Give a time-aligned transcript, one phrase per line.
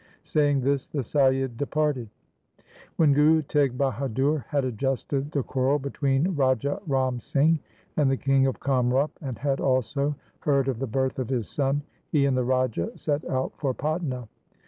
[0.21, 2.09] 1 Saying this the Saiyid departed.
[2.95, 7.59] When Guru Teg Bahadur had adjusted the quarrel between Raja Ram Singh
[7.97, 11.83] and the king of Kamrup, and had also heard of the birth of his son,
[12.11, 14.27] he and the Raja set out for Patna.